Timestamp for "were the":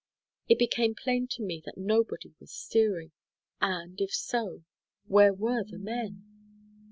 5.31-5.77